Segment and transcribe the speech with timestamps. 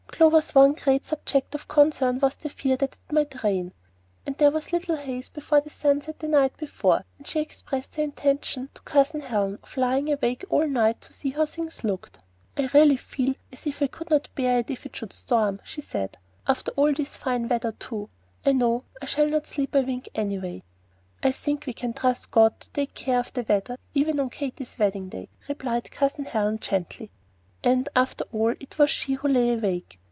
[0.21, 3.73] Clover's one great subject of concern was the fear that it might rain.
[4.37, 8.03] There was a little haze about the sunset the night before, and she expressed her
[8.03, 12.19] intention to Cousin Helen of lying awake all night to see how things looked.
[12.55, 15.81] "I really feel as if I could not bear it if it should storm," she
[15.81, 18.07] said, "after all this fine weather too;
[18.45, 20.61] and I know I shall not sleep a wink, anyway."
[21.23, 24.77] "I think we can trust God to take care of the weather even on Katy's
[24.77, 27.09] wedding day," replied Cousin Helen, gently.
[27.63, 29.97] And after all it was she who lay awake.